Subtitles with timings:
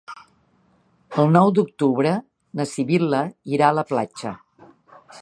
[1.23, 2.15] El nou d'octubre
[2.61, 3.23] na Sibil·la
[3.59, 4.35] irà a la platja.